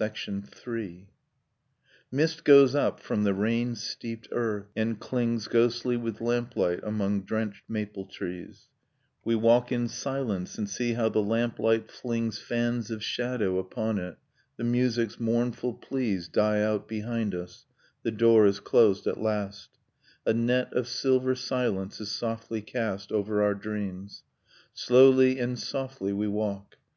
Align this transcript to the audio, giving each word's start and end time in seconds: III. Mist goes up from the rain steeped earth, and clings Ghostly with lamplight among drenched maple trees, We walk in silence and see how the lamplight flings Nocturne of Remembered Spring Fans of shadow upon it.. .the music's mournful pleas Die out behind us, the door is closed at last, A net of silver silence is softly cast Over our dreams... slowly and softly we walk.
III. 0.00 1.08
Mist 2.12 2.44
goes 2.44 2.76
up 2.76 3.00
from 3.00 3.24
the 3.24 3.34
rain 3.34 3.74
steeped 3.74 4.28
earth, 4.30 4.68
and 4.76 5.00
clings 5.00 5.48
Ghostly 5.48 5.96
with 5.96 6.20
lamplight 6.20 6.78
among 6.84 7.22
drenched 7.22 7.64
maple 7.68 8.04
trees, 8.06 8.68
We 9.24 9.34
walk 9.34 9.72
in 9.72 9.88
silence 9.88 10.56
and 10.56 10.70
see 10.70 10.92
how 10.92 11.08
the 11.08 11.18
lamplight 11.20 11.90
flings 11.90 12.38
Nocturne 12.38 12.42
of 12.44 12.48
Remembered 12.48 12.78
Spring 12.78 12.78
Fans 12.78 12.90
of 12.92 13.02
shadow 13.02 13.58
upon 13.58 13.98
it.. 13.98 14.18
.the 14.56 14.62
music's 14.62 15.18
mournful 15.18 15.74
pleas 15.74 16.28
Die 16.28 16.62
out 16.62 16.86
behind 16.86 17.34
us, 17.34 17.66
the 18.04 18.12
door 18.12 18.46
is 18.46 18.60
closed 18.60 19.08
at 19.08 19.20
last, 19.20 19.70
A 20.24 20.32
net 20.32 20.72
of 20.74 20.86
silver 20.86 21.34
silence 21.34 22.00
is 22.00 22.12
softly 22.12 22.62
cast 22.62 23.10
Over 23.10 23.42
our 23.42 23.56
dreams... 23.56 24.22
slowly 24.74 25.40
and 25.40 25.58
softly 25.58 26.12
we 26.12 26.28
walk. 26.28 26.76